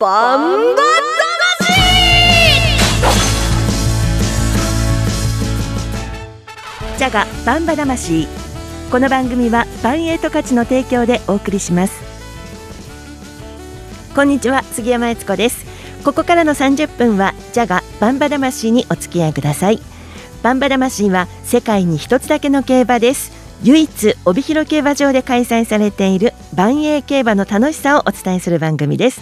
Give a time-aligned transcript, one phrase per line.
[0.00, 0.82] バンバ
[6.96, 8.28] ジャガバンバ魂。
[8.92, 12.00] この番組はバンエイト価値の提供でお送りします。
[14.14, 15.66] こんにちは杉山悦子です。
[16.04, 19.80] ここからの30分はジャガバンバ魂にお付き合いください。
[20.44, 23.37] バンバ魂は世界に一つだけの競馬です。
[23.64, 29.20] 唯一帯広競馬場で開催されている万栄競馬の楽しさをお伝えする番組です。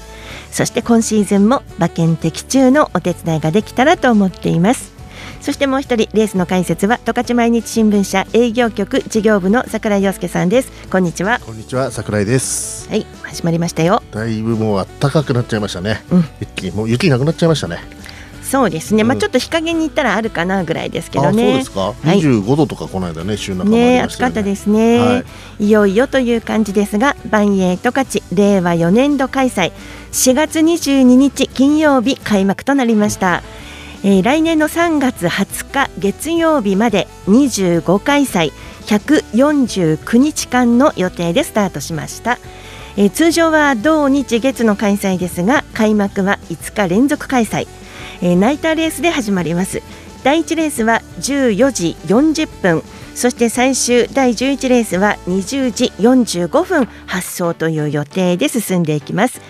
[0.51, 4.95] そして今シーズンも馬券的中のお手伝いができたらと思っています。
[5.41, 10.73] そしてもう一人レースの解説は十勝毎日新聞社営業局事業部の桜井陽介さんです。
[10.91, 11.41] こんにちは。
[11.41, 12.89] こんにちは桜井です。
[12.89, 14.03] はい始まりましたよ。
[14.13, 16.25] だいぶもう暖かくなっちゃいましたね、うん。
[16.41, 17.79] 一気にもう雪なくなっちゃいましたね
[18.47, 22.07] そうですね、まあうんちょっと日陰に行ったらあるかなぐらいですけどあそうねですか、い。
[22.21, 24.01] 25度とかこの間ね週中ね。
[24.03, 25.25] 暑かったですね、、は
[25.59, 25.71] い。
[25.71, 29.73] よいよという感じですが万栄十勝令和4年度開催。
[30.13, 33.43] 4月22日金曜日開幕となりました、
[34.05, 38.53] えー来年の3月20日月曜日まで25開催。
[38.87, 42.39] 149日間の予定でスタートしました、
[42.97, 47.67] えー通常は同日月の開催ですが開幕は5日連続開催、
[48.21, 49.83] えーナイターレースで始まります。
[50.25, 52.83] 第1レースは14時40分。
[53.17, 59.41] そして最終第11レースは20時45分発送という予定で進んでいきます、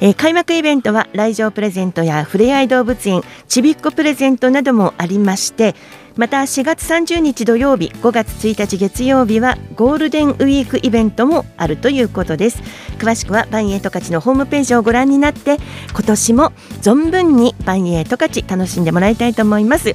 [0.00, 5.76] えー開幕イベントは来場プレゼントやふれあい動物園ちびっこプレゼントなどもありまして
[6.16, 12.62] また4月30日土曜日5月1日月曜日はゴールデンウィークイベントもあるということです。
[12.98, 15.58] 詳しくはバンエイト勝ちのホームページをご覧になって
[15.92, 16.52] 今年も
[16.82, 19.94] 存分にバンエイト勝ち楽しんでもらいたいと思います。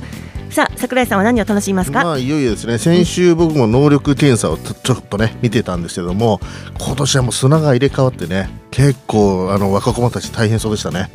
[0.49, 2.77] さあ桜井さんは何を楽しみますか、まあいよいよですね。
[2.77, 6.39] 先週僕も能力検査をちょっとね見てたんですけども
[6.79, 11.09] 今年はもう砂が入れ替わってね結構あの若者たち大変そうでしたね、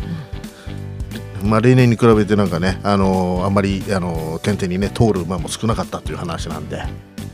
[1.44, 6.82] まあ例年に比べてなんかねあのあんまりあの点々にね通る馬も少なかったという話なんで。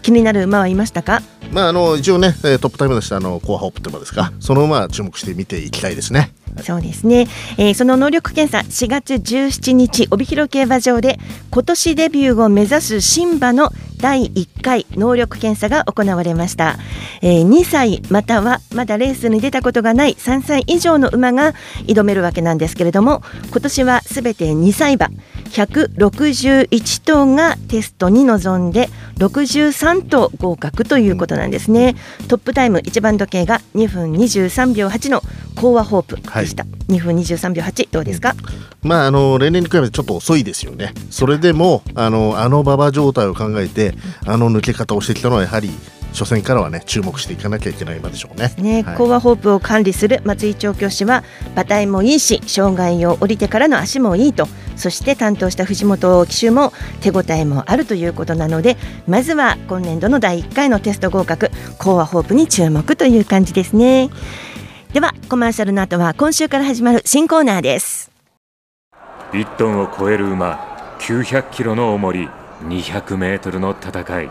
[0.01, 1.23] 気になる馬はいましたか？
[1.53, 4.33] まああの一応ねえートップタイム出したあのコアホップって馬ですか。
[4.39, 6.33] その馬は注目して見ていきたいですね
[6.63, 7.27] そうですね、
[7.57, 11.19] えーその能力検査4月17日帯広競馬場で
[11.51, 16.77] 今年デビューを目指す新馬の第1回能力検査が行われました、
[17.23, 21.55] えー2歳またはまだレースに出たことがない3歳以上の馬が
[21.87, 25.09] 挑めるわけなんですけれども今年はすべて2歳馬
[25.49, 28.89] 161頭がテストに臨んで
[29.19, 31.97] 63頭合格ということなんですね、
[32.29, 35.23] トップタイム一番時計が2分23秒8の
[35.61, 38.35] コーアホープでした、2分23秒8どうですか、
[38.83, 40.95] まああの例年に比べてちょっと遅いですよね。
[41.11, 45.71] それでもあのあの馬場状態を考えてあの抜け方をしてきたのはやはり
[46.13, 48.55] 初戦からはね注目していかなきゃいけない馬でしょうね。
[48.59, 48.97] ね、はい。
[48.97, 51.25] コーアホープを管理する松井調教師は
[51.55, 54.47] 馬体もいいし障害を降りてからの足もいいと
[54.77, 58.77] そして担当した藤本騎手も手応えもあるということなので
[59.07, 64.09] まずは今年度の第1回のテスト合格コーアホープに注目という感じですね
[64.93, 68.11] ではコマーシャルの後は今週から始まる新コーナーです。
[69.33, 72.29] 1トンを超える馬900キロの重り
[72.63, 74.31] 200メートルの戦い。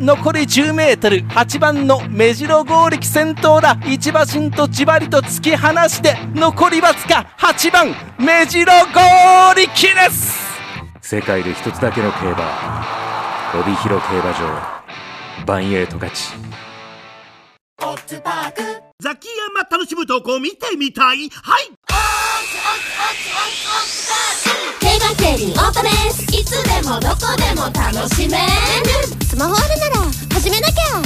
[0.00, 3.78] 残り 10m 8番の目白剛力先頭だ。
[3.86, 10.42] 一馬身とじわりと突き放して残りわずか8番目白剛力です。
[11.00, 12.84] 世界で一つだけの競馬
[13.54, 14.82] 帯広競馬場。
[15.46, 16.32] バンエイト勝ち
[19.02, 21.28] ザキヤマ楽しむとこ見てみたい。
[21.28, 21.72] はい。
[24.78, 28.46] 競馬競輪オートレースいつでもどこでも楽しめる。
[29.26, 29.96] スマホあるなら
[30.32, 31.02] 始めなきゃ。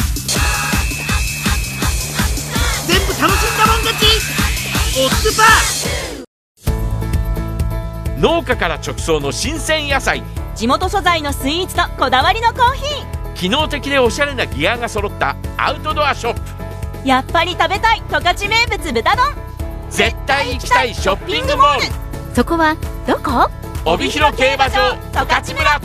[2.87, 4.05] 全部楽しんだもん勝ち。
[5.01, 8.21] オッズパー。
[8.21, 10.23] 農家から直送の新鮮野菜。
[10.55, 16.41] 地元素材のスイーツとこだわりのコーヒ機能的でおしゃれなギアが揃ったアウトドアショップ。
[16.41, 16.56] ー
[17.07, 19.27] やっぱり食べたい十勝名物豚丼。
[19.91, 21.83] 絶対行きたいショッピングモール。
[22.35, 22.77] そこは
[23.07, 23.49] どこ？
[23.85, 25.81] 帯広競馬場十勝村。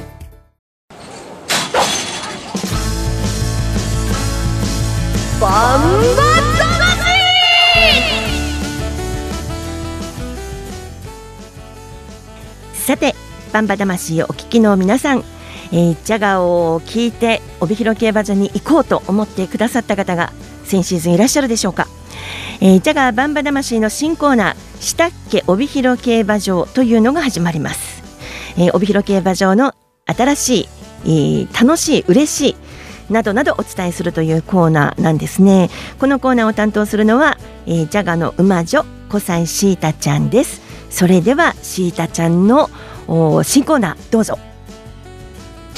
[5.39, 5.81] バン
[6.15, 6.21] バ
[12.74, 13.13] さて
[13.53, 15.24] バンバ魂をお聞きの皆さん、
[15.71, 20.33] えージャガーを聞いて帯広競馬場に行こうと思ってくださった方が
[20.71, 21.88] 先シーズンいらっしゃるでしょうか、
[22.62, 28.01] えージャガーバンバ魂の新コーナーしたっけ帯広競馬場というのが始まります、
[28.57, 29.73] えー帯広競馬場の
[30.06, 30.68] 新しい、
[31.03, 32.56] えー楽しい嬉しい
[33.13, 35.69] などなどお伝えするというコーナーなんですね。
[36.00, 40.62] このコーナーを担当するのは、えージャガの馬女小西シータちゃんです。
[40.89, 42.69] それではシータちゃんの
[43.44, 44.39] 新コーナーどうぞ。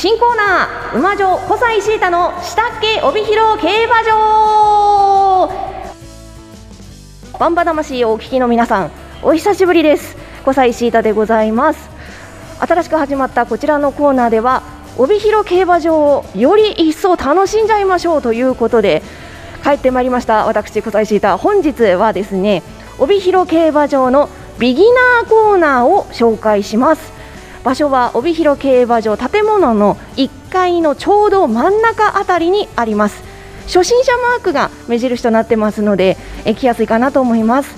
[0.03, 5.50] 新コーナー馬女小西シータの下っけ帯広競馬場。
[7.39, 8.91] バンバ魂をお聞きの皆さん
[9.21, 10.17] お久しぶりです。
[10.44, 11.89] 小西シータでございます
[12.59, 14.63] 新しく始まったこちらのコーナーでは
[14.97, 19.01] 帯広競馬場をより一層楽しんじゃいましょうということで
[19.63, 20.47] 帰ってまいりました。
[20.47, 22.61] 私小西シータ本日はですね
[23.00, 24.27] 帯広競馬場の
[24.59, 27.23] ビギナーコーナーを紹介します。
[27.63, 33.24] 場所は帯広競馬場建物の1階のちょうど真ん中あたりにあります。
[33.68, 37.75] 初心者マークが目印となってますのでえ来やすいかなと思います。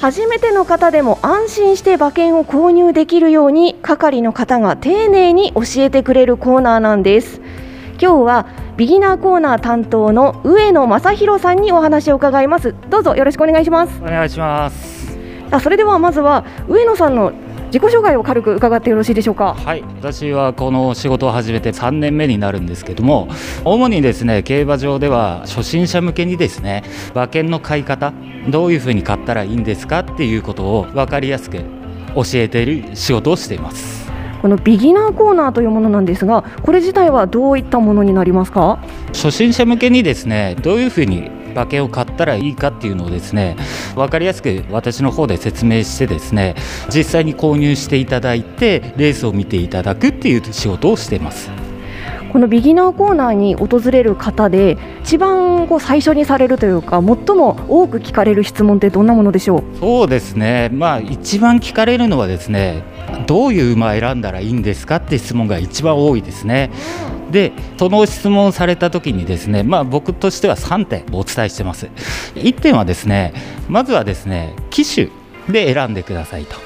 [0.00, 7.40] 初めての方でも安心して馬券を購入できるように係の方が丁寧に教えてくれるコーナーなんです。
[8.00, 8.46] 今日は
[8.76, 12.74] ビギナーコーナー担当の上野正弘さんにお話を伺います。
[12.88, 14.00] どうぞよろしくお願いします。
[14.00, 15.18] お願いします。
[15.50, 17.32] あそれではまずは上野さんの
[17.68, 19.54] 自己紹介を軽く伺ってよろしいでしょうか？
[19.54, 19.82] はい。
[19.82, 23.28] 私はこの仕事を始めて3年目になるんですけども
[23.64, 26.82] 主にですね競馬場では初心者向けにですね
[27.14, 28.12] 馬券の買い方
[28.48, 30.00] どういうふうに買ったらいいんですか？
[30.00, 31.58] っていうことを分かりやすく
[32.14, 34.08] 教えている仕事をしています。
[34.40, 38.78] このビギナーコーナーというものなんですがこれ自体はどういったものになりますか？
[39.08, 43.56] 初心者向けにですねどういうふうに馬券を買ったらいいかっていうのをですね
[43.94, 46.54] 分かりやすく私の方で説明してですね
[46.88, 51.50] 実際に購入していただいてレースを見ていただくっていう仕事をしています。
[52.30, 59.78] このビギナーコーナーに訪れる方で一番こう最初にされるというか最も多く聞かれる質問ってどんなものでしょう？
[59.80, 60.68] そうですね。
[60.70, 62.82] まあ一番聞かれるのはですね
[63.26, 66.70] どういう馬選んだらいいんですかって質問が一番多いですね。
[67.30, 71.88] でその質問された時にですね、まあ、僕としては3点お伝えしてます。
[72.34, 73.32] 1点はですね
[73.68, 75.08] まずはですね機種
[75.48, 76.56] で選んでくださいと。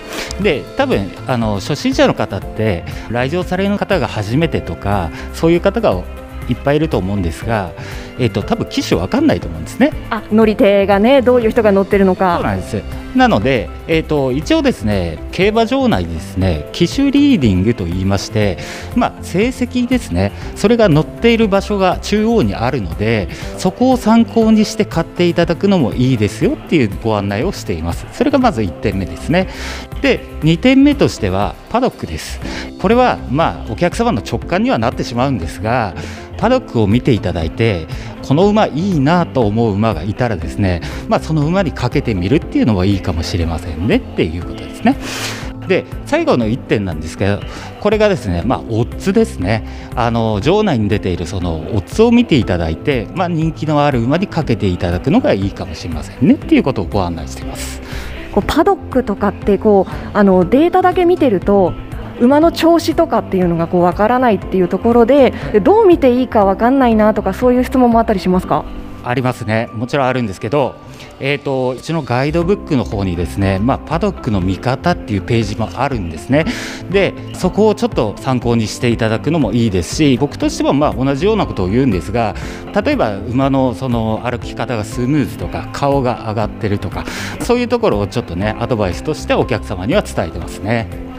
[0.42, 6.02] で多分あの初心者の方って来場される方が初めてとかそういう方が
[6.48, 7.72] いっぱいいると思うんですが、
[8.18, 9.92] えーと、多分機種分かんないと思うんですね。
[10.10, 12.36] あ乗り手がねどういう人が乗ってるのか。
[12.36, 12.82] そうなんです。
[13.16, 18.58] なので、えーと、一応ですね競馬場内ですね機種リーディングと言いまして、
[18.96, 20.32] まあ、成績ですね。
[20.56, 23.28] それが載っている場所が中央にあるので
[23.58, 28.06] そこを参考にして買っていただくのもいいですよっていうご案内をしています。
[28.12, 29.48] それがまず1点目ですね。
[30.00, 32.40] で2点目としてはパドックです。
[32.80, 35.94] これはまあお客様の直感にはなってしまうんですが
[36.36, 37.86] パドックを見ていただいて
[38.26, 44.96] この馬いいなと思う馬がいたらですね、まあ、その馬にかけてみるっていうのはいいかもしれませんねっていうことですね。
[45.68, 47.40] で最後の1点なんですけど
[47.80, 49.64] これがですね、まあ、オッズですね
[49.94, 57.80] あの場内に出ているそのオッズを見ていただいて、まあ、人気のある馬にかけていただくのがいいかもしれませんねっていうことをご案内しています。
[58.32, 61.74] こうパドックとかってこうあのデータだけ見てると
[62.20, 65.32] 馬の調子とかっていうのがこう分からないっていうところで
[65.62, 68.64] どう見ていいか分かんないなとかそういう質問もあったりしますか？
[69.04, 69.68] ありますね。
[69.72, 70.74] もちろんあるんですけど
[71.24, 76.44] えーと、うちのガイドブックの方にですね、まあ、パドックの見方っていうページもあるんですね。
[76.90, 82.34] でそこをちょっと参考にしていただくのもいいですし僕としてはまあ同じようなことを言うんですが
[82.84, 87.04] 例えば馬のその歩き方がスムーズとか顔が上がってるとか
[87.40, 91.11] そういうところをちょっとねアドバイスとしてお客様には伝えてますね。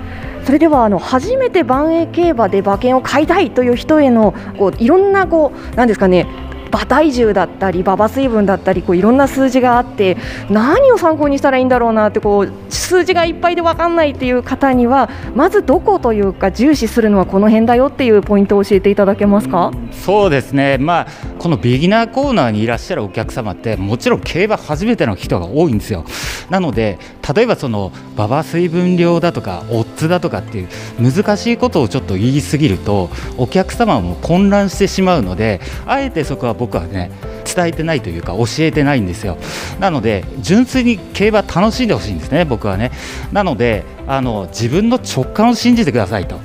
[0.46, 6.28] それではあの初めて万栄競馬で馬券を買いたいという人へのこういろんなこうなんですかね
[6.74, 10.18] 馬体重だったり馬場水分だったりこういろんな数字があって
[10.50, 26.06] 何を参考にしたらいいんだろうなってこう数字がいっぱいで分かんないっていう方にはまずどこというか重視するのはこの辺だよっていうポイントを教えていただけますか、そうですね、まあ、このビギナーコーナーにいらっしゃるお客様ってもちろん競馬初めての人が多いんですよ。
[26.50, 26.98] なので
[27.36, 30.68] 例えばその馬場水分量だとかオッズだとかっていう
[31.00, 37.12] 難しいことをちょっと言いすぎるとお客様も混乱してしまうのであえてそこは僕はね
[37.44, 39.38] 伝えてないというか教えてないんですよ。
[39.82, 42.92] なので純粋に競馬楽しんでほしいんですね僕はね。
[43.34, 46.40] なのであの自分の直感を信じてくださいと。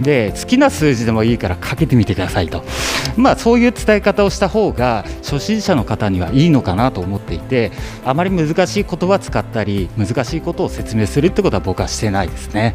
[0.00, 2.64] で好きな数字でもいいからかけてみてくださいと。
[3.16, 7.70] まあそういう伝え方をした方が初心者の方にはいいのかなと思っていて
[8.06, 12.74] あまり難しい言葉使ったり難しいことを説明するってことは僕はしてないですね。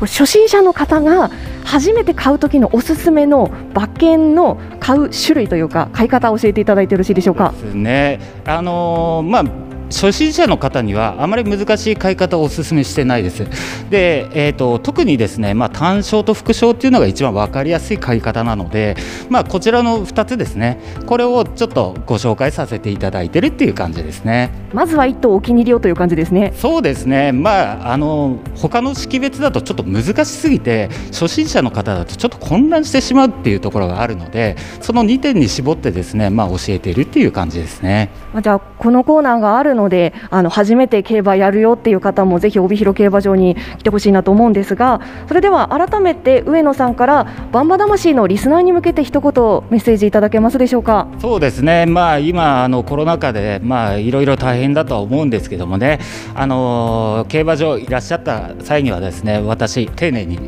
[0.00, 1.30] 初心者の方が
[1.64, 7.50] 初めて買う時のおすすめの馬券の買う種類というか買い方を教えていただいてよろしいでしょうか？
[7.62, 8.20] ですね。
[8.44, 9.44] あのー、まあ
[9.90, 13.44] 初心者の方にはあまり難しい買い方をお勧めしてないです。
[13.90, 18.96] で、えーと、特にですね、まあ、単勝と副賞っていうのが一番分かりやすい買い方なので、
[19.30, 24.50] まあ、こちらの2つですねこれをちょっとご紹介させていただいてるっていう感じですね。
[24.72, 26.52] まずは1頭お気に入りをという感じですね。
[26.56, 27.32] そうですね。
[27.32, 38.10] まああの他の識別だとちょっと難しすぎて初心者の方だとちょっと混乱してしまうっていうところがあるのでその2点に絞ってですね、まあ、教えているっていう感じですね。
[38.42, 49.32] じゃあこのコーナーがあるのであの初めて競馬やるよっていう方もぜひ帯広競馬場に来てほしいなと思うんですがそれでは改めて上野さんからバンバ魂のリスナーに向けて一言
[49.70, 51.06] メッセージいただけますでしょうか？
[51.20, 56.00] そうですね、まあ、今あのコロナ禍で、まあ、いろいろ大変だとは思うんですけどもね。
[56.34, 60.38] あの競馬場いらっしゃった際にはですね私丁寧に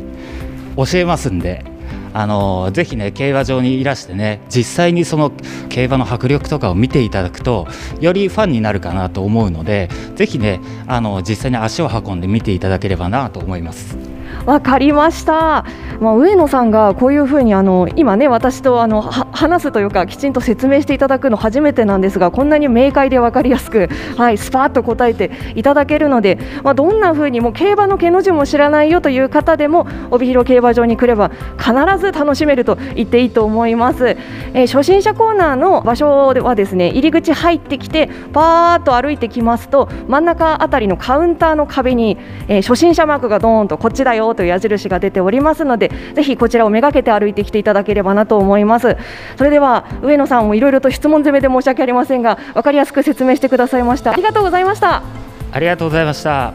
[0.75, 1.63] 教えますんで
[2.13, 5.31] あのぜひね競馬場にいらしてね実際にその
[5.69, 7.67] 競馬の迫力とかを見ていただくと
[7.99, 14.08] よりファンになるかなと思うのでぜひねあの実際に足を運んで見ていただければなと思います。
[14.49, 15.63] わかりました、
[15.99, 31.29] まあ、上野さんがこういうふうにあの今ね私とあの話すというかきちんと説明していただくの初めてなんですがこんなに明快で分かりやすく、はい、スパッと答えていただけるので、まあ、どんなふうにも競馬の毛の字も知らないよという方でも帯広競馬場に来れば
[31.59, 48.95] 必ず楽しめると言っていいと思います、えー、初心者コーナーの場所はですね入り口入ってきてパーッと歩いてきますと真ん中あたりのカウンターの壁に、えー、初心者マークがどーんとこっちだよという矢印が出ておりますのでぜひこちらをめがけて歩いてきていただければなと思います。
[49.37, 54.13] それでは上野さんもいろいろと質問攻めで申し訳ありませんが分かりやすく説明してくださいました。
[54.13, 55.03] ありがとうございました。
[55.51, 56.53] ありがとうございました。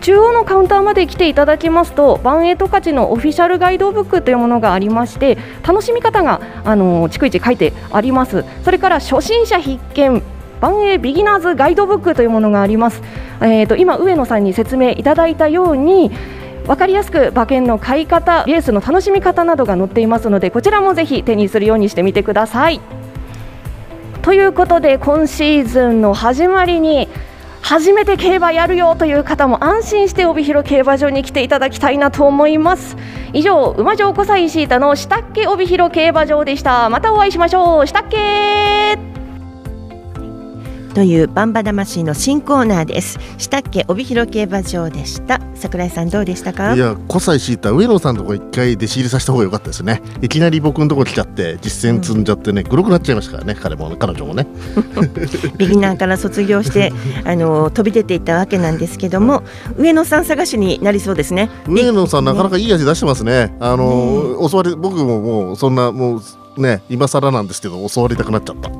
[0.00, 8.44] 中央のカウンターまで来ていただきますとバンエイト価値のオフィシャルガイドブックというものがありまして楽しみ方があの逐一書いてあります。
[8.64, 10.22] それから初心者必見
[10.60, 13.02] 万英ビギナーズガイドブックというものがあります、
[13.42, 16.10] えーと今上野さんに説明いただいたように
[16.66, 22.80] 分かりやすく馬券の買い方レースの楽しみ方などが載っていますのでこちらもぜひ手にするようにしてみてください。
[24.22, 27.08] ということで今シーズンの始まりに
[27.60, 32.96] 初めて競馬やるよという方も安心して帯広競馬場に来ていただきたいなと思います。
[33.34, 36.88] 以上馬上小西シータの下っけ帯広競馬場でした。
[36.88, 37.86] またお会いしましょう。
[37.86, 39.13] 下っけ
[40.94, 43.18] というバンバ魂の新コーナーです。
[43.36, 45.40] 下っけ帯広競馬場でした。
[45.56, 46.76] 桜井さんどうでしたか？
[46.76, 50.00] いや小西シータ上野さんのとこ一回弟子入りさせた方が良かったですね。
[50.22, 54.46] いきなり僕のとこ来ちゃって実践積んじゃってね、うん、黒くなっちゃいましたからね彼も彼女もね。
[55.58, 56.92] ビギナーから卒業して
[57.26, 59.42] あの飛び出ていったわけなんですけども、
[59.76, 61.50] 上野さん探しになりそうですね。
[61.66, 63.56] 上野さんなかなかいい味出してますね。
[63.58, 66.22] あの、ね、襲われ僕ももうそんなも
[66.56, 68.70] うね今更なんですけど襲われたくなっちゃった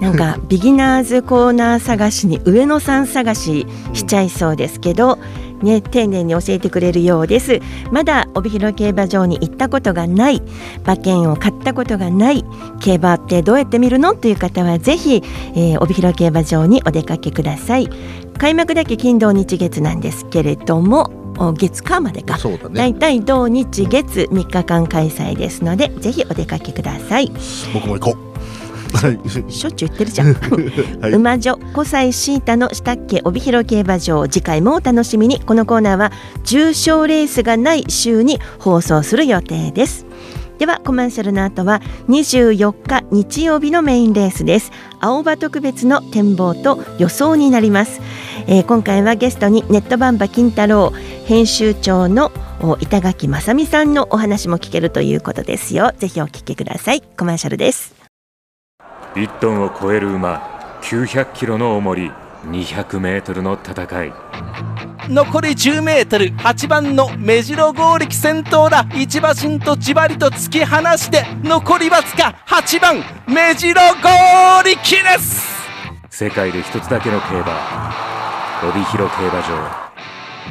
[0.00, 5.18] なんかビギナーズコーナー探しに上野さん探ししちゃいそうですけど、
[5.62, 7.60] ね、丁寧に教えてくれるようです。
[7.90, 10.42] まだ帯広競馬場に行ったことがない
[10.84, 12.44] 馬券を買ったことがない
[12.80, 14.14] 競馬ってどうやって見るの？
[14.14, 15.22] という方はぜひ、
[15.54, 17.88] えー、帯広競馬場にお出かけください。
[18.36, 21.10] 開幕だけ金土日月なんですけれども
[21.56, 27.30] 月火までか、ね、だいたい土日月3日間開催ですのでぜひお出かけください。
[27.72, 28.23] 僕も行こう
[28.94, 30.32] はい、しょっちゅう言ってるじゃん、
[31.02, 35.40] はい、馬女小西シータの下っけ帯広競馬場次回もお楽しみに。
[35.40, 36.12] このコーナーは
[36.44, 40.06] 重賞レースがない週に放送する予定です。
[40.58, 44.70] ではコマーシャルの後は24日日曜日のメインレースです。
[45.00, 48.00] 青葉特別の展望と予想になります、
[48.46, 50.94] えー、今回はゲストにネットバンバ金太郎
[51.26, 52.32] 編集長の
[52.80, 55.92] 板垣正美さんのお話も聞けるということですよ。
[55.98, 57.02] ぜひお聞きください。
[57.02, 58.03] コマーシャルです
[59.14, 62.10] 1トンを超える馬900キロの重り
[62.46, 64.12] 200メートルの戦い。
[65.08, 68.84] 残り10メートル8番の目白剛力先頭だ。
[68.90, 75.54] 1馬身とじわりと突き放して残りわずか8番目白剛力です。
[76.10, 77.92] 世界で一つだけの競馬
[78.62, 79.84] 帯広競馬場。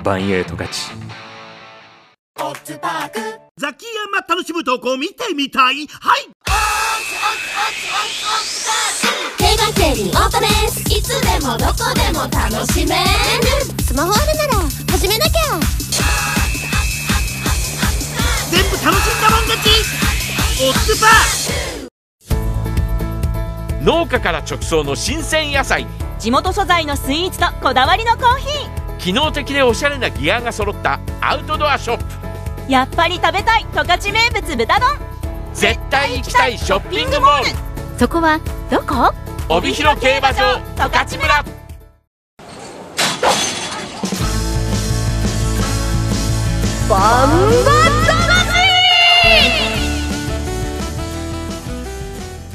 [0.04, 0.92] バンエイト勝ち
[3.56, 5.86] ザキヤマ楽しむ投稿見てみたい。
[5.86, 6.28] はい。
[9.38, 10.82] 競馬競輪オートレース。
[10.92, 13.06] いつでもどこでも楽しめる。
[13.84, 14.54] スマホあるなら
[14.92, 15.60] 始めなきゃ。
[18.50, 19.70] 全部楽しんだもん勝ち。
[20.64, 25.86] オッズパー農家から直送の新鮮野菜。
[26.18, 28.98] 地元素材のスイーツとこだわりのコーヒー。
[28.98, 32.24] 機能的でおしゃれなギアが揃ったアウトドアショップ
[32.70, 34.90] やっぱり食べたい十勝名物豚丼。
[35.54, 37.46] 絶対行きたいショッピングモール。
[38.00, 38.40] そこは
[38.72, 39.14] どこ？
[39.50, 41.44] 帯広競馬場十勝村。
[46.90, 47.30] バン
[47.66, 47.72] バ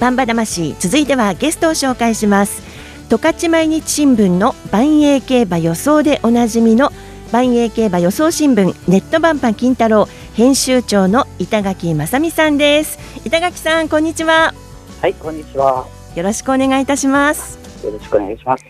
[0.01, 0.75] バンバ魂。
[0.79, 2.63] 続いてはゲストを紹介します。
[3.11, 6.93] 十勝毎日新聞の万栄競馬予想でおなじみの
[7.33, 12.99] 万栄競馬予想新聞ネットバンパン金太郎編集長の板垣正美さんです。
[13.27, 14.55] 板垣さんこんにちは。
[15.03, 15.87] はいこんにちは。
[16.15, 17.59] よろしくお願いいたします。
[17.85, 18.65] よろしくお願いします。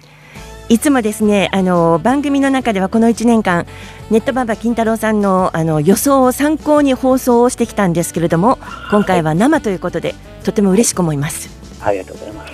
[0.68, 3.64] いつもですねあの番組の中ではこの1年間
[4.10, 8.58] ネットバンバ金太郎さんのあの予想を参考に放送をしてきたんですけれども
[8.90, 11.48] 今回は生ということで、とても嬉しく思います。
[11.80, 12.52] ありがとうございます。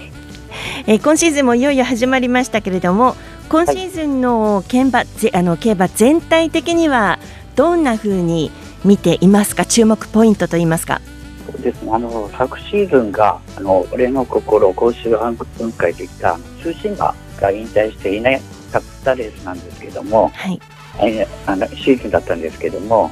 [0.86, 3.16] えー今シーズンもいよいよ始まりましたけれども
[3.48, 7.18] 今シーズンの競馬,ぜ、あの競馬全体的には
[7.54, 8.50] どんな風に
[8.84, 9.64] 見ていますか？
[9.64, 11.00] 注目ポイントといいますか。
[11.46, 11.92] そうですね。
[11.92, 18.30] あの昨シーズンがあの俺の心公衆半分解できた中心馬が引退していな
[18.72, 20.60] かったレースなんですけども、はい。
[21.00, 23.10] えーあのシーズンだったんですけども、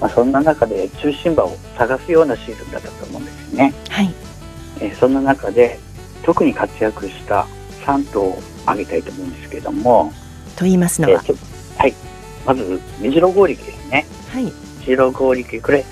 [0.00, 3.74] まあ、そんな中で中心馬を探すようなシーズンだったと思うんですよね。
[3.88, 4.14] はい。
[4.80, 5.78] えーそんな中で
[6.24, 7.46] 特に活躍した
[7.84, 10.12] 3頭を挙げたいと思うんですけども、
[10.56, 11.94] と言いますのは、えーはい、
[12.46, 14.06] まず目白剛力ですね。
[14.30, 14.44] はい。
[14.80, 15.84] 目白剛力これ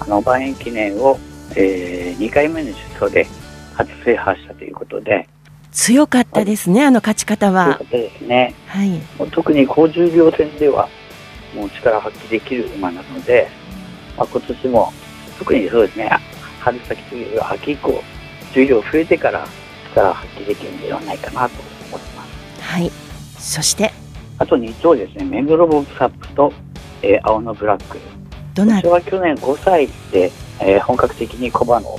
[0.00, 1.18] あの万円記念を、
[1.56, 3.26] え2回目の出走で
[3.74, 5.28] 初制覇したということで。
[5.70, 7.84] 強かったですね、あの勝ち方というはこ。
[7.84, 8.54] とですね。
[8.66, 10.88] はい、もう特に高重量戦では
[11.54, 13.48] もう力発揮できる馬なので、
[14.16, 14.92] まあ、今年も
[15.38, 16.10] 特にそうですね
[16.60, 18.02] 春先というよりは秋以降
[18.52, 19.46] 重量増えてから
[19.98, 22.62] 力発揮できるんではないかなと思ってます。
[22.62, 22.90] はい、
[23.38, 23.92] そして
[24.38, 25.24] あと2頭ですね。
[25.24, 26.52] 目黒ボブサップと、
[27.02, 27.98] えー青のブラック。
[28.54, 31.98] どな私は去年5歳で、えー本格的にコバの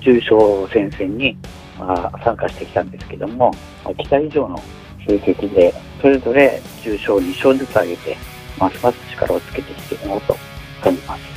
[0.00, 1.36] 重賞戦線に、
[1.78, 3.52] まあ、参加してきたんですけども、
[3.84, 4.60] まあ期待以上の
[5.06, 8.16] 成績でそれぞれ重賞2勝ずつ上げて
[8.58, 10.36] ますます力をつけてきているなと
[10.82, 11.35] 感じます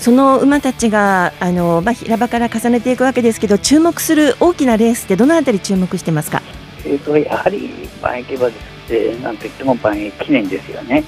[0.00, 6.42] その馬たちがあの、まあ、平場から重ねていくわけですけど注目する大きなレースってどのあたり注目してますか、
[6.84, 7.70] えーとやはり
[8.02, 11.04] 万円競馬ですでなんといっても万円記念ですよね。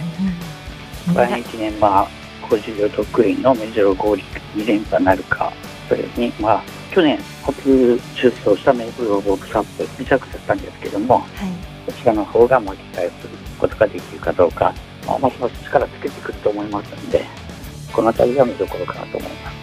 [1.14, 2.08] 万円記念まあ
[2.48, 5.52] 高重量得意の目白合力2連覇なるか
[5.88, 6.62] それにまあ
[6.94, 11.20] 去年初出走した目黒ボブサップ2着だったんですけども、
[11.86, 13.12] こちらの方が巻き返す
[13.58, 14.72] ことができるかどうか、
[15.06, 17.24] まあ、ますます力つけてくると思いますので
[17.92, 19.62] この辺りが見どころかなと思います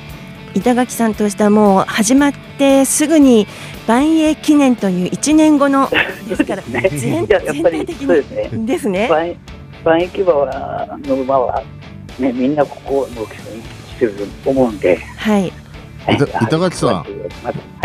[0.55, 3.47] 板垣さんとしてはもう始まってすぐに
[3.87, 5.89] 万栄記念という1年後の
[6.27, 8.49] ですから全いややっぱりそうですね。
[8.53, 9.07] ですね。
[9.09, 9.35] 万円
[9.83, 11.63] 万円競馬はの馬は
[12.19, 14.13] ねみんなここを目標にしてる
[14.43, 14.97] と思うんで。
[15.17, 15.53] はい。
[16.07, 16.89] 板板垣さん。
[16.89, 17.03] は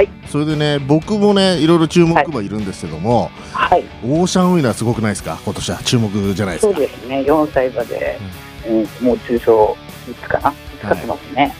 [0.02, 0.08] い。
[0.30, 3.84] それでね僕もねいろいろ注目馬いるんですけども、はい。
[4.04, 5.38] オーシャンウィナーすごくないですか？
[5.44, 7.20] 今年は注目じゃないですそうかですね。
[7.20, 8.18] 4歳馬で、
[8.68, 11.54] うん、もう中賞3つかな使ってますね、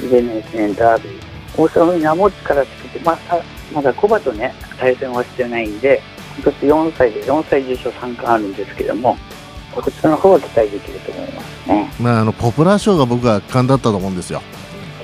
[0.00, 1.28] でねダービー。
[1.56, 3.42] 大阪ウィナーも力つけてまだ
[3.74, 6.00] まだコバとね対戦はしてないんで
[6.36, 9.16] 今年4歳で4歳重賞3冠あるんですけども
[9.74, 11.90] こちらの方は期待できると思いますね。
[12.00, 14.40] まああのポプラー賞が僕は圧巻だったと思うんですよ。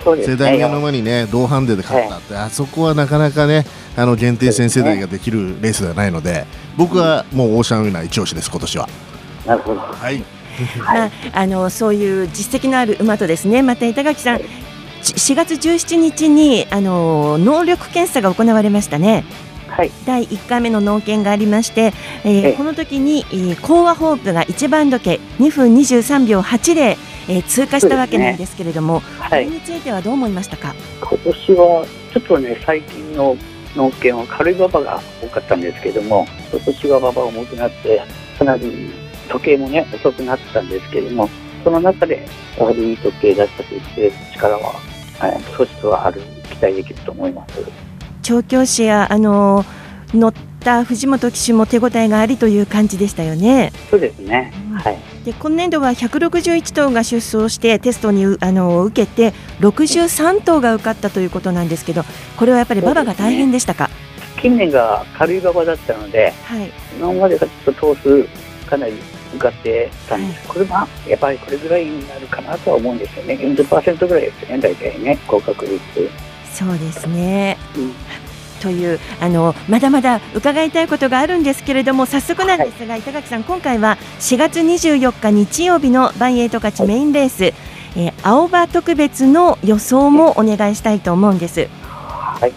[0.04, 0.34] そうですね。
[0.34, 3.64] 世代目の馬にね同ハンデで勝ったって、あそこはなかなかね
[3.96, 8.88] あの限定戦世代ができるレースではないので僕はもうオーシャンウィナー一押しです今年は。
[9.46, 9.80] なるほど。
[9.80, 10.22] はい
[10.78, 14.40] ま あ、あのそういう実績のある馬とですねまた板垣さん
[15.02, 19.24] ち4月17日にあの能力検査が行われましたね。
[19.68, 22.52] はい、第1回目の農研がありまして、えーええ。
[22.52, 26.96] この時に、えー、コーワホープが一番時計2分23秒8で、
[27.28, 30.74] えー通過したわけなんですけれども、これについてはどう思いましたか？
[31.00, 33.36] 今年はちょっとね最近の
[33.74, 38.00] 農研は軽い馬場が多かったんですけども今年は馬場重くなって
[38.38, 38.92] かなり
[39.28, 41.28] 時計もね遅くなってたんですけども
[41.62, 42.26] その中で
[42.58, 44.74] やはりいい時計出したと言って力は、
[45.18, 47.58] えー素質はある期待できると思います。
[48.22, 49.64] 調教師やあの
[50.12, 53.72] 乗った藤本騎手も手応えがありという感じでしたよね。
[53.90, 54.98] そうですね、はい。
[55.24, 62.04] で今年度は161頭が出走してテストにうあの受けて63頭が受かったということなんですけど
[62.36, 63.90] これはやっぱり馬場が大変でしたか？
[64.40, 66.70] 近年が軽い馬場だったのではい。
[66.98, 68.24] 今までがちょっと頭数
[68.68, 68.92] かなり
[69.34, 73.34] 向かってたんです、これはやっぱりこれぐらいになるかなとは思うんですよね。
[73.34, 74.58] 40%ぐらいですね。
[74.58, 75.80] 大体ね合格率。
[76.52, 77.58] そうですね。
[78.62, 91.68] というあのまだまだ伺いたいことがあるんですけれども早速なんですが、板垣さん今回は4月24日日曜日の万栄十勝メインレース、えー青葉特別の予想もお願いしたいと思うんです。
[91.82, 92.52] はい、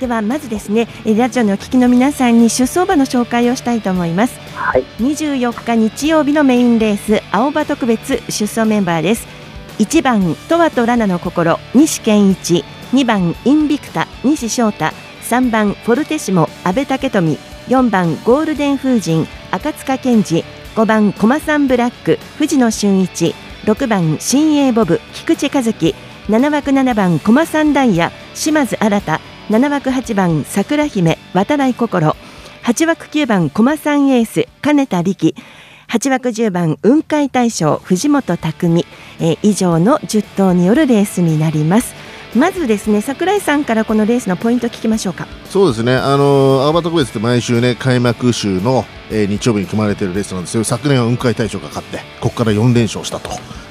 [0.00, 4.38] ではまずですねえーラジオのお聞きの皆さんに出走馬の紹介をしたいと思います。
[4.54, 9.26] はい、24日日曜日のメインレース青葉特別出走メンバーです。
[9.78, 12.64] 1番トワとラナの心西健一。
[12.92, 14.86] 2番インビクタ西翔太。
[15.22, 17.38] 3番フォルテシモ阿部武富。
[17.68, 20.44] 4番ゴールデン風神赤塚健二。
[20.74, 23.34] 5番コマサンブラック藤野俊一。
[23.64, 25.94] 6番新鋭ボブ菊池和樹。
[26.28, 32.16] 7枠7番コマサンダイヤ島津新7枠8番桜姫渡来心。
[32.62, 35.34] 8枠9番駒さんエース金田力。
[35.88, 38.86] 8枠10番雲海大将藤本匠、
[39.20, 42.03] えー、以上の10頭によるレースになります。
[42.36, 45.26] まずですね櫻井さんからこのレースのポイント聞きましょうか。
[45.46, 45.94] そうですね。
[45.94, 50.64] あの青葉特別って毎週ね開幕週の、えー、日曜日に組まれているレースなんですよ。
[50.64, 53.30] 昨年は雲海大将が勝ってここから4連勝したと。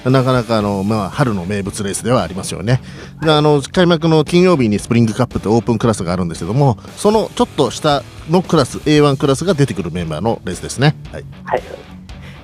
[0.09, 2.81] なかなかあの、まあ、春の名物レースではありますよね。
[3.21, 10.95] であの開幕の金曜日にスプリングカップってオープンクラスがあるんですけどもそのちょっと下のクラス A1 クラスが出てくるメンバーのレースですね。
[11.11, 11.63] はい、はい。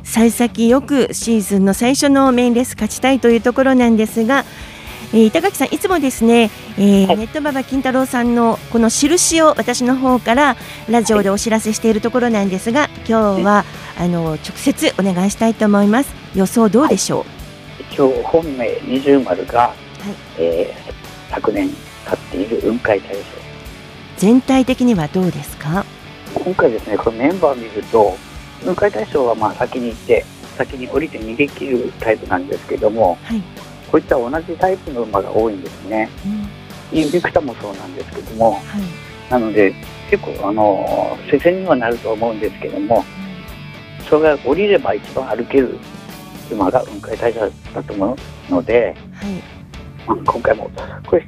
[0.04, 4.44] 幸先よくシーズンの最初のメインレース勝ちたいというところなんですが、
[5.12, 10.56] えー、板垣さん、いつもですね、えーはい、ネットババ金太郎さんのこの印を私の方から
[10.88, 13.66] ラジオでお知らせしているところなんですが、今日は
[13.98, 16.14] あの直接お願いしたいと思います。
[16.36, 17.20] 予想どうでしょう？
[17.22, 19.76] はい、今日本命二重丸が、はい
[20.38, 21.70] えー、昨年
[22.06, 23.20] 勝っている雲海大賞。
[24.18, 25.86] 全体的にはどうですか？
[26.36, 28.16] 今回ですね、このメンバーを見ると。
[28.62, 30.24] 雲海大将はまあ先に行って
[30.58, 33.42] 先に降りて逃げ切るタイプなんですけども、はい、
[33.92, 36.10] こういった同じタイプの馬が多いんですね。
[36.92, 39.74] うん、インビクタもそうなんですけども、はい、なので
[40.10, 43.04] 結構あの接戦にはなると思うんですけども、
[44.00, 45.78] うん、それが降りれば一番歩ける
[46.52, 48.18] 馬が雲海大将だと思
[48.50, 50.70] うので、はい、今回も
[51.06, 51.28] これや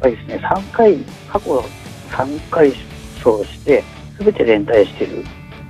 [0.00, 0.96] ぱりですね3回
[1.28, 1.64] 過去
[2.10, 2.70] 3回
[3.22, 3.84] 走して
[4.18, 5.24] 全て連帯している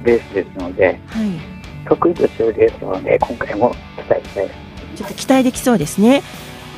[0.05, 0.99] レースですので、はい、
[1.89, 4.70] 得意とするレースなので今回も期待したい
[5.01, 6.23] ちょっと期待できそうですね。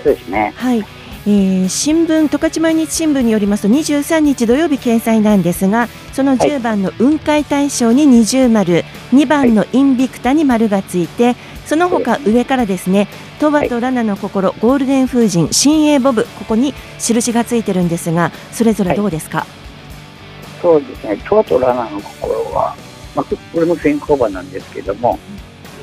[0.04, 0.52] そうですね。
[0.56, 0.84] はい。
[1.24, 8.82] えー、新聞十勝毎日新聞によりますと23日土曜日掲載なんですがその10番の雲海大賞に二重丸、
[9.12, 13.06] 2番のインビクタに丸がついて、その他上からですね
[13.38, 19.48] トバとラナの心、ゴールデン風神、新鋭ボブここに印がついてるんですがそれぞれどうですか、はい、
[20.60, 21.16] そうですね。
[21.28, 22.76] トバとラナの心は
[23.14, 25.18] まあ、これも先行馬なんですけども、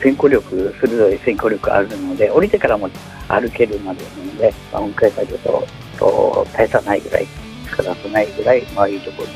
[0.01, 2.89] 先行力、鋭い先行力あるので、降りてからも
[3.27, 7.27] 歩けるまでなので、まあ、音階作業とと大差ないぐらい、
[7.69, 9.33] 力少ないぐらい、まあ、いいところに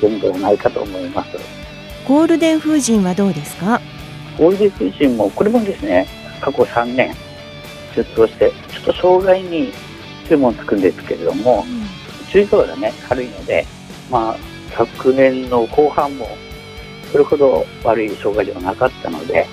[0.00, 1.30] 行くんではないかと思います。
[2.06, 3.80] ゴールデン風神はどうですか？
[4.38, 6.06] ゴールデン風神も、これもですね、
[6.40, 7.14] 過去3年、
[7.94, 9.72] 出走して、ちょっと障害に
[10.28, 11.86] 注文つくんですけれども、うん、
[12.32, 13.66] 重量がね、軽いので、
[14.10, 14.36] まあ、
[14.76, 16.28] 昨年の後半も
[17.10, 19.46] それほど悪い障害ではなかったので、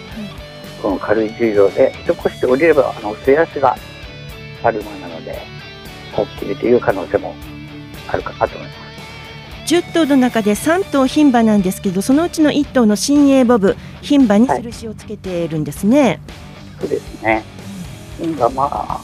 [0.86, 3.76] この軽い重量で一越して降りればあの末足が
[4.62, 5.42] ある馬なので
[6.16, 7.34] 立ち切るという可能性も
[8.08, 8.74] あるかなと思いま
[9.66, 9.74] す。
[9.74, 16.20] 10頭の中で3頭牝馬なんですけどそのうちの1頭の新鋭ボブ牝馬に印をつけているんですね、はい、
[16.82, 17.44] そうですね
[18.20, 19.00] 牝馬まあ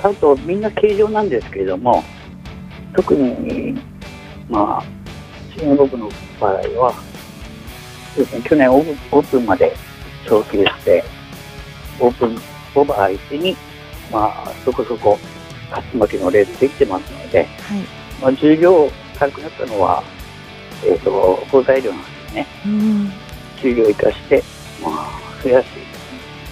[0.00, 2.02] 3頭みんな形状なんですけれども
[2.96, 3.78] 特に
[4.48, 4.84] まあ
[5.54, 6.08] 新鋭ボブの
[6.40, 6.94] 場合は
[8.14, 9.76] そうですね、去年オープンまで
[10.26, 11.04] 昇級して、
[12.00, 12.36] オープン
[12.74, 13.56] オーバー相手に、
[14.12, 15.18] まあ、そこそこ
[15.70, 17.48] 勝ち負けのレースできてますので、はい、
[18.22, 20.02] まあ、重量軽くなったのは、
[20.84, 22.46] えーと、好材料なんですね。
[22.66, 23.12] うん、
[23.60, 24.42] 重量を生かして、
[24.82, 25.66] まあ、増やし、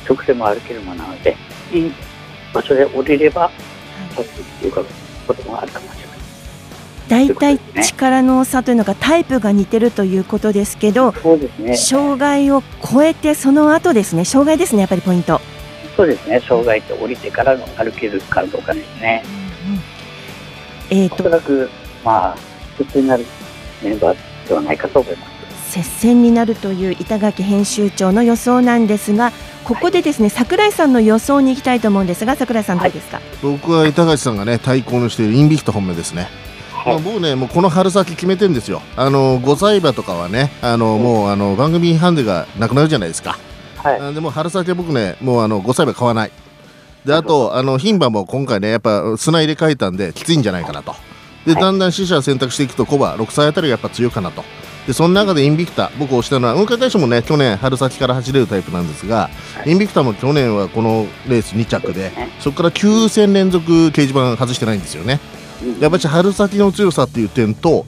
[0.09, 1.37] 直線も歩けるものなので、
[1.73, 1.93] いい
[2.53, 3.51] 場所で降りれば、
[4.17, 4.85] 立つっていうこ
[5.35, 6.16] ともあるかもしれない。
[7.09, 15.41] 大体力の差というのがタイプが似てるということですけど、そうですね、障害を超えてその後ですね、障害ですね、やっぱりポイント。
[15.97, 19.25] そうですね、障害って降りてからの歩けるかどうかですね。
[19.67, 19.81] うんうん、
[21.03, 21.71] えっ、ー、と、おそらく、
[22.05, 22.37] まあ、
[22.77, 23.25] 普通になる
[23.83, 25.37] メンバーではないかと思います。
[25.71, 29.33] 接戦になるという板垣編集長の予想なんですが、
[29.65, 33.17] ここでですね、はい、櫻井さんの予想に行きたいと思うんですが、櫻井さんどうですか？
[33.17, 36.29] はい、僕は板垣さんがね、対抗のしているインビクト本命ですね。
[36.87, 43.37] まあ、僕ね、もうこの春先決めてるんですよ、あの5歳馬とかはね、あの、もうあの番組ハンデがなくなるじゃないですか、
[43.79, 46.31] はい、でも春先は僕ね、もうあの5歳馬買わない、
[47.05, 50.95] であと、あの牝馬も今回ね、やっぱ砂入れ替えたんで、きついんじゃないかなと、
[51.45, 54.45] でだんだん死者を選択していくと、コバ、6歳あたりがやっぱ強いかなと。
[54.87, 59.31] でその中でインビクタ僕押したのは雲海大将もね去年春先から走れるタイプなんですが、
[59.67, 65.19] インビクタも去年はこのレース2着でそこから9戦連続掲示板外してないんですよね
[65.81, 67.87] やっぱり春先の強さっていう点と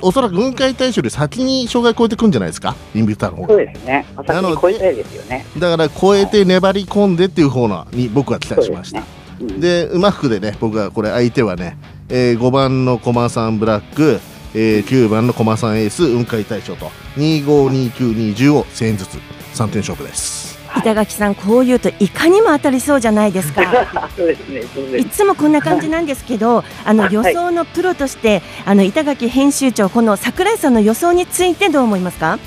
[0.00, 5.46] おそらく雲海大賞より先に障害超えてくんじゃないですか、インビクタの方そうですね、なので超えたいですよね。
[5.58, 9.02] だから超えて粘り込んでっていう方に僕は期待しました。
[9.40, 11.76] で馬服でね僕はこれ相手はね、
[12.08, 14.20] えー、5番の駒さんブラック、
[14.54, 19.14] えー、9番の駒さんエース雲海大将と252920を1000円ずつ
[19.54, 23.62] 3点勝負です板垣さんこう言うといかにも当たりそうじゃないですか。
[24.16, 24.96] そうですねそうです。
[24.98, 32.38] いつもこんな感じなんですけどあの予想のプロとして、あの板垣編集長この桜井さんの予想についてどう思いますか？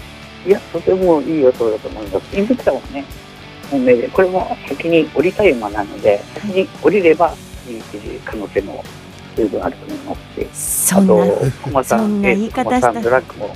[0.46, 2.38] いや、とてもいい予想だと思います。
[2.38, 3.04] インビクタもね、
[3.70, 7.34] 本命で、これも先に降りたい馬なので、先に降りれば、
[7.70, 7.82] いい
[8.24, 8.84] 可能性も
[9.36, 10.16] 十分あると思いま
[10.54, 11.14] すし、そんな
[11.64, 13.56] 駒さん、そんな言い方したラッグも、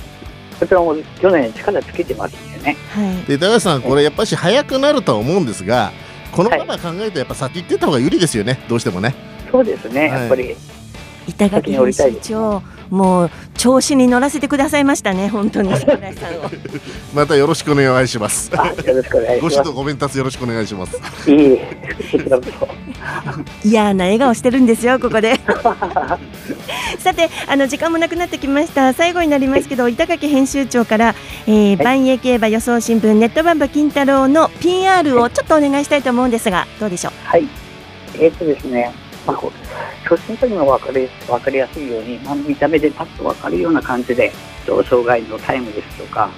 [0.62, 2.76] こちらも去年力つけてますんでね。
[2.90, 5.92] はいで高橋さんこれやっぱし早くなるとは思うんですが
[6.30, 9.12] このまま考えるとやっぱ先行ってた方が有利ですよねどうしてもね
[9.50, 10.56] そうですね、はいやっぱり。
[11.26, 15.74] 板垣編集長もう調子に乗らせてくださいましたね本当に。
[15.74, 16.50] 桜井さんを
[17.14, 18.50] またよろしくお願いします。
[18.54, 19.56] あよろしくお願いします。
[19.56, 21.00] ご指導ご鞭達よろしくお願いします。
[21.30, 21.58] いい、
[23.64, 25.40] 嫌な笑顔してるんですよここで。
[26.98, 28.92] さてあの時間もなくなってきました。
[28.92, 31.14] 最後になりますけど板垣編集長から、
[31.46, 37.12] えー、万栄競馬予想新聞ネットバンバ金太郎の PR をちょっとお願いしたいと思うんですがどうでしょう？
[37.24, 37.48] はい。
[38.20, 38.92] えっ、とですね、
[39.26, 39.36] まあ、
[40.08, 44.32] 初心者にも分かり分かりやすいように、まあ、見た目でパッと分かるような感じで、
[44.66, 46.30] 障害のタイムですとか、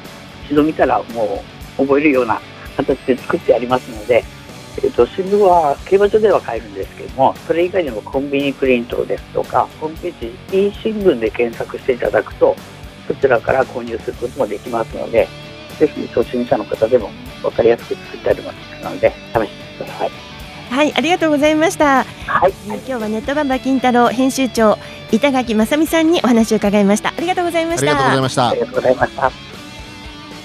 [0.47, 1.43] 一度見たらも
[1.79, 2.41] う覚えるような
[2.77, 4.25] 形で作ってありますので、
[4.83, 10.21] えっと新聞は競馬場では買えるんですけども、それ以外にもコンビニプリントですとか、ホームペー
[10.51, 12.57] ジ e 新聞で検索していただくと、
[13.07, 15.29] そちらから購入することもできますので、
[15.79, 17.11] ぜひ初心者の方でも
[17.43, 20.24] 分かりやすく作ってありますので、試してください。
[20.75, 24.77] はいありがとうございました、はい、今日はネットバンバ金太郎編集長
[25.13, 27.11] 板垣正美さんにお話を伺いました。
[27.11, 27.93] ありがとうございました。
[27.93, 28.49] ありがとうございました。
[28.49, 29.31] ありがとうございました。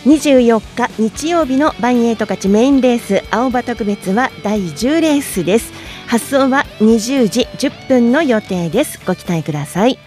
[0.05, 5.73] 24日日曜日のバンエイト勝ちメインレース青葉特別は第10レースです。
[6.05, 8.99] 発送は20時10分の予定です。
[9.07, 9.97] ご期待ください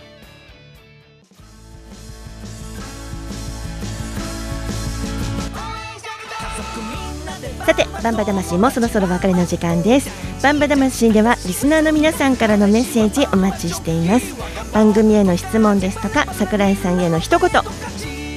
[7.65, 10.11] さてバンバ魂もそろそろ別れの時間です。
[10.43, 14.35] バンバ魂ではリスナーの皆さんからのメッセージお待ちしています。
[14.73, 17.51] 番組への質問ですとか桜井さんへの一言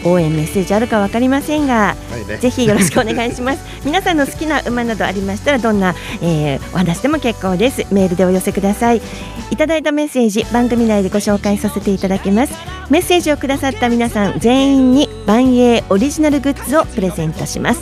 [0.06, 2.38] 応援メッセージあるかわかりませんが、はいね。
[2.38, 3.60] ぜひよろしくお願いします。
[3.84, 7.86] 皆さんの好きな馬などありましたらどんな、えーお話でも結構です。
[7.92, 9.02] メールでお寄せください。
[9.50, 12.54] いただいたメッセージ番組内でご紹介させていただきます。
[12.90, 17.82] メッセージをくださった皆さん全員に万栄オリジナルグッズをプレゼントします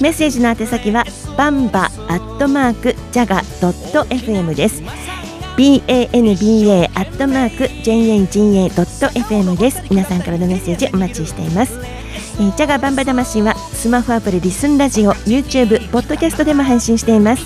[0.00, 1.04] メッセージの宛先は
[1.36, 4.82] バンバアットマークジャガドット FM です。
[5.56, 9.82] banba アットマーク jnja ドット FM です。
[9.90, 11.74] 皆さんからのメッセージお待ちしています。
[12.40, 17.44] えージャガバンバ魂はスマホアプリリスンラジオ YouTube ポッドキャストでも配信しています。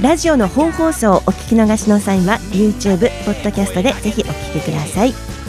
[0.00, 5.39] ラジオの本放送をお聞き逃しの際は YouTube ポッドキャストでぜひお聞きください。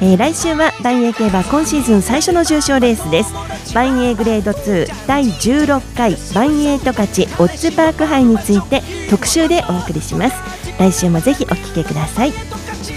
[0.00, 3.34] えー来週は万栄競馬今シーズン最初の重賞レースです。
[3.74, 7.04] 万栄グレード2第16回万栄十勝
[7.42, 10.36] オッズパーク杯について特集でお送りします。
[10.78, 12.30] 来週もぜひお聞きください。
[12.30, 12.36] ジ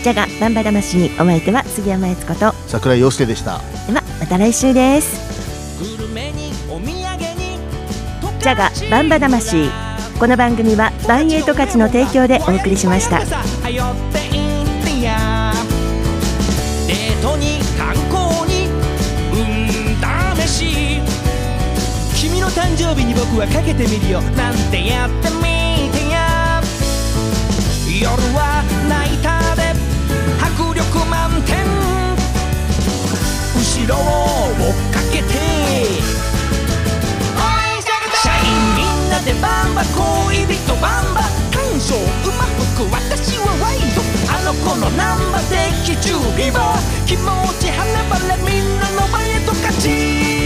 [0.09, 2.53] ャガバンバ魂にお相手は杉山悦子と。
[2.67, 3.59] 桜井陽介でした。
[3.87, 5.31] ではまた来週です。
[8.41, 9.69] ジャガバンバ魂
[10.19, 13.19] この番組は万栄十勝の提供でお送りしました
[17.21, 18.67] トに観光に
[19.31, 19.69] 運
[20.47, 21.01] 試し
[22.15, 24.21] 君の誕生日に僕はかけてみるよ。
[24.35, 26.61] なんてやってみてや。
[27.87, 29.61] 夜はナイターで。
[30.41, 31.65] 迫力満点。
[33.55, 33.99] 後ろを
[34.57, 35.29] 追っかけて。
[38.23, 38.43] 社員
[38.77, 39.83] みんなでバンバ。
[39.83, 41.21] 恋人バンバ。
[41.51, 41.93] 感傷
[42.25, 44.10] 馬服私はワイド。
[44.53, 47.25] のこのナンバー的準備は気持
[47.59, 50.40] ち花ばれみんなの前へと勝ち。